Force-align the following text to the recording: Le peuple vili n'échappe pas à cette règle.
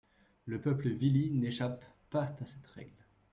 Le 0.47 0.59
peuple 0.59 0.89
vili 0.89 1.29
n'échappe 1.29 1.83
pas 2.09 2.23
à 2.23 2.45
cette 2.47 2.65
règle. 2.73 3.05